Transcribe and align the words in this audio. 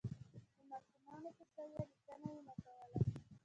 د 0.55 0.57
ماشومانو 0.71 1.29
په 1.37 1.43
سویه 1.53 1.83
لیکنه 1.91 2.27
یې 2.35 2.41
نه 2.47 2.55
کوله. 2.63 2.97